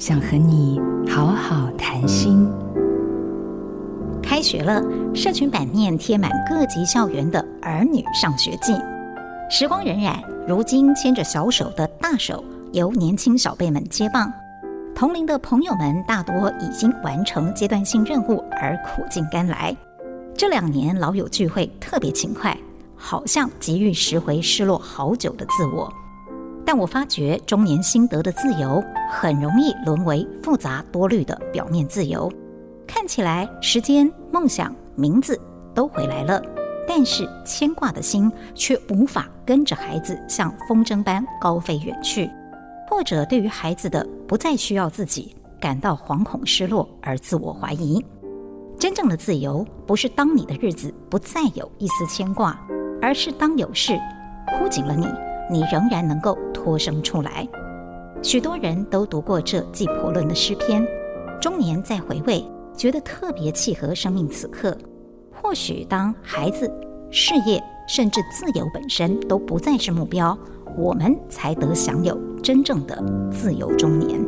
[0.00, 2.48] 想和你好好谈心。
[4.22, 4.82] 开学了，
[5.14, 8.72] 社群版面贴满各级校园的儿女上学记。
[9.50, 10.18] 时光荏苒，
[10.48, 12.42] 如今牵着小手的大手
[12.72, 14.32] 由年轻小辈们接棒。
[14.94, 19.76] 同龄的朋友们大多已经完成阶段性任务而苦尽甘来。
[20.34, 22.56] 这两年老友聚会特别勤快，
[22.96, 25.92] 好像急于拾回失落好久的自我。
[26.72, 28.80] 但我发觉中年心得的自由，
[29.10, 32.32] 很容易沦为复杂多虑的表面自由。
[32.86, 35.36] 看起来时间、梦想、名字
[35.74, 36.40] 都回来了，
[36.86, 42.30] 但是牵挂的心却无法跟着孩子像风筝般高飞远去，
[42.88, 48.00] 或者对于孩子的不再需要自己感到惶恐失落而自我怀疑。
[48.78, 52.56] 真正的自由，不是当你的日子不再有一丝牵挂，
[53.02, 53.98] 而是当有事
[54.56, 55.08] 箍紧了你，
[55.50, 57.46] 你仍然能够脱生出来。
[58.22, 60.86] 许多人都读过这记婆论的诗篇，
[61.40, 62.44] 中年再回味。
[62.76, 64.74] 觉得特别契合生命此刻。
[65.30, 66.70] 或许当孩子、
[67.10, 70.38] 事业甚至自由本身都不再是目标，
[70.78, 74.18] 我们才得享有真正的自由中年。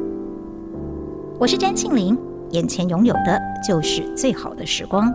[1.38, 2.18] 我是詹庆林，
[2.50, 5.10] 眼前拥有的就是最好的时光。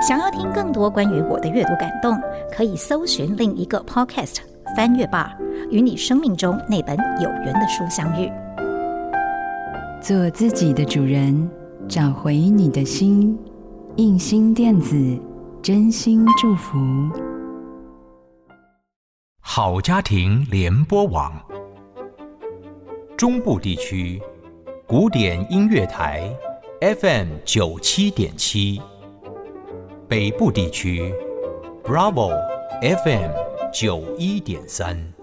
[0.00, 2.18] 想要听更多关于我的阅读感动，
[2.50, 4.36] 可以搜寻另一个 Podcast
[4.76, 5.34] 《翻阅吧》，
[5.70, 8.30] 与你生命中那本有缘的书相遇。
[10.00, 11.50] 做自己的主人。
[11.88, 13.36] 找回你的心，
[13.96, 14.96] 印心电子，
[15.60, 16.78] 真心祝福。
[19.40, 21.32] 好家庭联播网，
[23.16, 24.22] 中部地区
[24.86, 26.22] 古典音乐台
[27.00, 28.80] FM 九七点七，
[30.08, 31.12] 北部地区
[31.82, 32.30] Bravo
[32.80, 33.30] FM
[33.72, 35.21] 九一点三。